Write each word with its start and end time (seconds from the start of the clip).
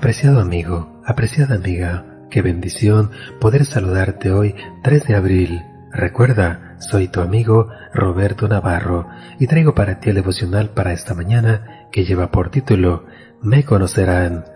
Apreciado 0.00 0.40
amigo, 0.40 1.02
apreciada 1.04 1.56
amiga, 1.56 2.06
qué 2.30 2.40
bendición 2.40 3.10
poder 3.38 3.66
saludarte 3.66 4.32
hoy 4.32 4.54
3 4.82 5.06
de 5.06 5.14
abril. 5.14 5.62
Recuerda, 5.92 6.76
soy 6.78 7.08
tu 7.08 7.20
amigo 7.20 7.68
Roberto 7.92 8.48
Navarro 8.48 9.08
y 9.38 9.46
traigo 9.46 9.74
para 9.74 10.00
ti 10.00 10.08
el 10.08 10.14
devocional 10.14 10.70
para 10.70 10.94
esta 10.94 11.12
mañana 11.12 11.86
que 11.92 12.06
lleva 12.06 12.30
por 12.30 12.48
título 12.48 13.04
Me 13.42 13.62
conocerán. 13.66 14.46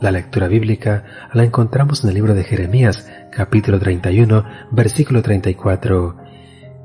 La 0.00 0.10
lectura 0.10 0.48
bíblica 0.48 1.04
la 1.32 1.44
encontramos 1.44 2.02
en 2.02 2.08
el 2.08 2.16
libro 2.16 2.34
de 2.34 2.42
Jeremías, 2.42 3.08
capítulo 3.30 3.78
31, 3.78 4.44
versículo 4.72 5.22
34. 5.22 6.16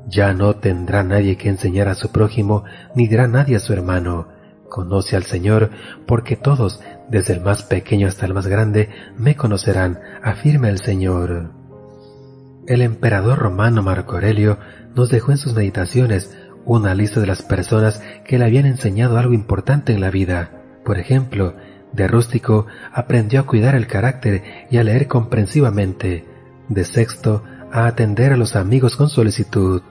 Ya 0.06 0.34
no 0.34 0.54
tendrá 0.54 1.02
nadie 1.02 1.36
que 1.36 1.48
enseñar 1.48 1.88
a 1.88 1.96
su 1.96 2.12
prójimo, 2.12 2.62
ni 2.94 3.08
dirá 3.08 3.26
nadie 3.26 3.56
a 3.56 3.60
su 3.60 3.72
hermano, 3.72 4.28
Conoce 4.68 5.16
al 5.16 5.24
Señor, 5.24 5.70
porque 6.06 6.36
todos, 6.36 6.80
desde 7.10 7.34
el 7.34 7.40
más 7.40 7.62
pequeño 7.62 8.06
hasta 8.06 8.26
el 8.26 8.34
más 8.34 8.46
grande, 8.46 8.90
me 9.16 9.34
conocerán, 9.34 9.98
afirma 10.22 10.68
el 10.68 10.78
Señor. 10.78 11.52
El 12.66 12.82
emperador 12.82 13.38
romano 13.38 13.82
Marco 13.82 14.14
Aurelio 14.14 14.58
nos 14.94 15.08
dejó 15.08 15.32
en 15.32 15.38
sus 15.38 15.54
meditaciones 15.54 16.36
una 16.64 16.94
lista 16.94 17.20
de 17.20 17.26
las 17.26 17.42
personas 17.42 18.02
que 18.24 18.38
le 18.38 18.44
habían 18.44 18.66
enseñado 18.66 19.18
algo 19.18 19.32
importante 19.32 19.94
en 19.94 20.02
la 20.02 20.10
vida. 20.10 20.50
Por 20.84 20.98
ejemplo, 20.98 21.54
de 21.92 22.06
rústico 22.08 22.66
aprendió 22.92 23.40
a 23.40 23.46
cuidar 23.46 23.74
el 23.74 23.86
carácter 23.86 24.42
y 24.70 24.76
a 24.76 24.84
leer 24.84 25.08
comprensivamente. 25.08 26.26
De 26.68 26.84
sexto, 26.84 27.42
a 27.72 27.86
atender 27.86 28.32
a 28.32 28.36
los 28.36 28.54
amigos 28.54 28.96
con 28.96 29.08
solicitud. 29.08 29.82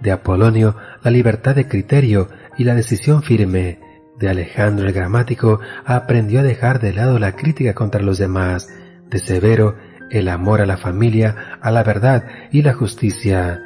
De 0.00 0.12
Apolonio, 0.12 0.76
la 1.02 1.10
libertad 1.10 1.56
de 1.56 1.66
criterio 1.66 2.28
y 2.56 2.64
la 2.64 2.76
decisión 2.76 3.22
firme 3.22 3.89
de 4.20 4.28
Alejandro 4.28 4.86
el 4.86 4.92
Gramático 4.92 5.60
aprendió 5.84 6.40
a 6.40 6.44
dejar 6.44 6.78
de 6.78 6.92
lado 6.92 7.18
la 7.18 7.32
crítica 7.32 7.74
contra 7.74 8.02
los 8.02 8.18
demás, 8.18 8.68
de 9.08 9.18
Severo 9.18 9.76
el 10.10 10.28
amor 10.28 10.60
a 10.60 10.66
la 10.66 10.76
familia, 10.76 11.58
a 11.62 11.70
la 11.70 11.82
verdad 11.82 12.26
y 12.52 12.62
la 12.62 12.74
justicia. 12.74 13.62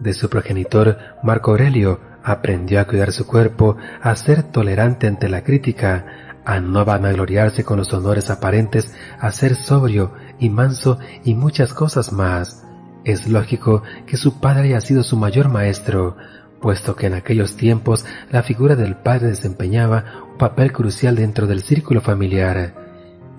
De 0.00 0.14
su 0.14 0.28
progenitor 0.30 0.98
Marco 1.22 1.50
Aurelio 1.50 2.00
aprendió 2.22 2.80
a 2.80 2.84
cuidar 2.84 3.12
su 3.12 3.26
cuerpo, 3.26 3.76
a 4.00 4.14
ser 4.14 4.44
tolerante 4.44 5.06
ante 5.06 5.28
la 5.28 5.42
crítica, 5.42 6.06
a 6.44 6.60
no 6.60 6.84
vanagloriarse 6.84 7.64
con 7.64 7.78
los 7.78 7.92
honores 7.92 8.30
aparentes, 8.30 8.94
a 9.18 9.32
ser 9.32 9.56
sobrio 9.56 10.12
y 10.38 10.50
manso 10.50 10.98
y 11.24 11.34
muchas 11.34 11.74
cosas 11.74 12.12
más. 12.12 12.62
Es 13.04 13.28
lógico 13.28 13.82
que 14.06 14.16
su 14.16 14.40
padre 14.40 14.68
haya 14.68 14.80
sido 14.80 15.02
su 15.02 15.16
mayor 15.16 15.48
maestro, 15.48 16.16
puesto 16.60 16.96
que 16.96 17.06
en 17.06 17.14
aquellos 17.14 17.56
tiempos 17.56 18.04
la 18.30 18.42
figura 18.42 18.76
del 18.76 18.96
padre 18.96 19.28
desempeñaba 19.28 20.24
un 20.30 20.38
papel 20.38 20.72
crucial 20.72 21.16
dentro 21.16 21.46
del 21.46 21.62
círculo 21.62 22.00
familiar. 22.00 22.74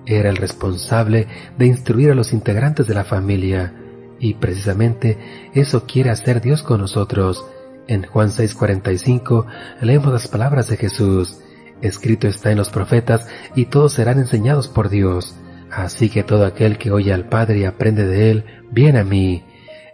Era 0.06 0.30
el 0.30 0.36
responsable 0.36 1.26
de 1.58 1.66
instruir 1.66 2.10
a 2.10 2.14
los 2.14 2.32
integrantes 2.32 2.86
de 2.86 2.94
la 2.94 3.04
familia, 3.04 3.74
y 4.20 4.34
precisamente 4.34 5.18
eso 5.54 5.84
quiere 5.86 6.10
hacer 6.10 6.40
Dios 6.40 6.62
con 6.62 6.80
nosotros. 6.80 7.44
En 7.86 8.04
Juan 8.04 8.30
6:45 8.30 9.46
leemos 9.82 10.12
las 10.12 10.28
palabras 10.28 10.68
de 10.68 10.76
Jesús. 10.76 11.40
Escrito 11.80 12.26
está 12.26 12.50
en 12.50 12.58
los 12.58 12.70
profetas, 12.70 13.28
y 13.54 13.66
todos 13.66 13.92
serán 13.92 14.18
enseñados 14.18 14.68
por 14.68 14.88
Dios. 14.88 15.36
Así 15.70 16.08
que 16.08 16.22
todo 16.22 16.46
aquel 16.46 16.78
que 16.78 16.90
oye 16.90 17.12
al 17.12 17.28
Padre 17.28 17.58
y 17.58 17.64
aprende 17.64 18.06
de 18.06 18.30
Él, 18.30 18.44
viene 18.70 19.00
a 19.00 19.04
mí. 19.04 19.44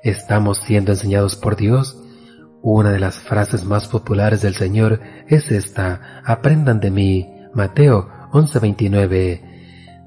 ¿Estamos 0.02 0.58
siendo 0.58 0.92
enseñados 0.92 1.34
por 1.36 1.56
Dios? 1.56 2.03
Una 2.66 2.92
de 2.92 2.98
las 2.98 3.16
frases 3.16 3.62
más 3.66 3.88
populares 3.88 4.41
del 4.41 4.54
Señor 4.54 4.98
es 5.28 5.52
esta, 5.52 6.22
aprendan 6.25 6.80
de 6.80 6.91
mí, 6.91 7.30
Mateo 7.52 8.08
11:29. 8.32 9.42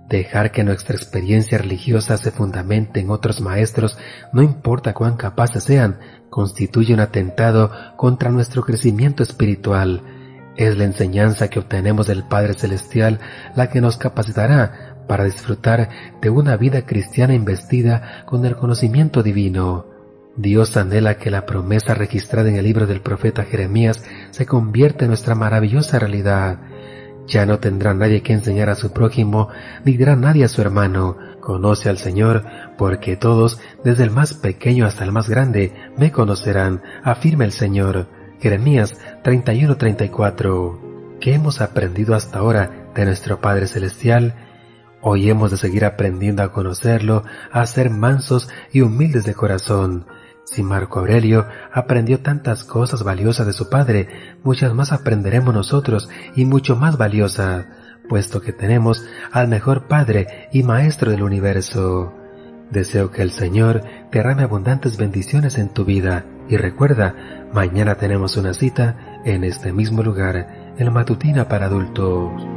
Dejar 0.10 0.52
que 0.52 0.64
nuestra 0.64 0.96
experiencia 0.96 1.60
religiosa 1.60 2.18
se 2.18 2.32
fundamente 2.32 3.00
en 3.00 3.12
otros 3.12 3.42
maestros, 3.42 4.00
no 4.34 4.42
importa 4.42 4.96
cuán 4.96 5.18
capaces 5.18 5.66
sean, 5.66 6.00
constituye 6.32 6.96
un 6.96 7.00
atentado 7.00 7.70
contra 7.96 8.32
nuestro 8.32 8.64
crecimiento 8.64 9.22
espiritual. 9.22 10.02
Es 10.56 10.80
la 10.80 10.86
enseñanza 10.86 11.50
que 11.50 11.60
obtenemos 11.60 12.08
del 12.08 12.24
Padre 12.24 12.56
Celestial 12.56 13.20
la 13.56 13.70
que 13.70 13.82
nos 13.82 13.98
capacitará 13.98 14.96
para 15.08 15.26
disfrutar 15.26 15.90
de 16.20 16.30
una 16.32 16.58
vida 16.58 16.88
cristiana 16.88 17.36
investida 17.36 18.24
con 18.26 18.44
el 18.48 18.56
conocimiento 18.56 19.22
divino. 19.22 19.97
Dios 20.38 20.78
anhela 20.78 21.18
que 21.18 21.32
la 21.32 21.48
promesa 21.48 21.96
registrada 21.96 22.48
en 22.48 22.58
el 22.58 22.64
libro 22.64 22.86
del 22.86 23.02
profeta 23.02 23.44
Jeremías 23.44 24.04
se 24.30 24.46
convierta 24.46 25.06
en 25.06 25.10
nuestra 25.10 25.34
maravillosa 25.34 25.98
realidad. 25.98 26.60
Ya 27.26 27.48
no 27.48 27.58
tendrá 27.58 27.96
nadie 27.96 28.22
que 28.22 28.34
enseñar 28.34 28.70
a 28.70 28.76
su 28.76 28.94
prójimo, 28.94 29.50
ni 29.84 29.98
dirá 29.98 30.16
nadie 30.16 30.46
a 30.46 30.48
su 30.48 30.62
hermano, 30.62 31.18
conoce 31.42 31.90
al 31.90 31.98
Señor, 31.98 32.46
porque 32.78 33.18
todos, 33.18 33.60
desde 33.84 34.04
el 34.04 34.12
más 34.12 34.36
pequeño 34.36 34.86
hasta 34.86 35.04
el 35.04 35.12
más 35.12 35.28
grande, 35.28 35.74
me 35.98 36.12
conocerán, 36.12 36.84
afirma 37.04 37.44
el 37.44 37.52
Señor. 37.52 38.08
Jeremías 38.40 38.96
31-34. 39.24 41.18
¿Qué 41.20 41.34
hemos 41.34 41.62
aprendido 41.62 42.14
hasta 42.14 42.38
ahora 42.38 42.92
de 42.94 43.06
nuestro 43.06 43.42
Padre 43.42 43.66
Celestial? 43.66 44.36
Hoy 45.02 45.32
hemos 45.32 45.50
de 45.50 45.58
seguir 45.58 45.84
aprendiendo 45.84 46.44
a 46.44 46.52
conocerlo, 46.52 47.24
a 47.52 47.66
ser 47.66 47.90
mansos 47.90 48.50
y 48.72 48.82
humildes 48.82 49.26
de 49.26 49.34
corazón. 49.34 50.06
Si 50.50 50.64
Marco 50.64 51.00
Aurelio 51.00 51.46
aprendió 51.74 52.22
tantas 52.22 52.64
cosas 52.64 53.04
valiosas 53.04 53.46
de 53.46 53.54
su 53.54 53.70
padre, 53.70 54.08
muchas 54.44 54.74
más 54.74 54.94
aprenderemos 54.94 55.54
nosotros 55.54 56.10
y 56.38 56.46
mucho 56.46 56.78
más 56.78 56.98
valiosas, 56.98 57.66
puesto 58.08 58.42
que 58.42 58.54
tenemos 58.54 59.06
al 59.34 59.50
mejor 59.50 59.88
Padre 59.88 60.48
y 60.54 60.64
Maestro 60.64 61.12
del 61.12 61.24
universo. 61.24 62.14
Deseo 62.72 63.12
que 63.12 63.24
el 63.24 63.32
Señor 63.32 63.84
derrame 64.10 64.44
abundantes 64.44 64.98
bendiciones 64.98 65.58
en 65.58 65.70
tu 65.70 65.84
vida 65.84 66.26
y 66.48 66.56
recuerda, 66.56 67.14
mañana 67.54 67.96
tenemos 67.96 68.38
una 68.38 68.54
cita 68.54 69.22
en 69.26 69.44
este 69.44 69.74
mismo 69.74 70.02
lugar, 70.02 70.74
en 70.78 70.86
la 70.86 70.92
matutina 70.92 71.50
para 71.50 71.66
adultos. 71.66 72.57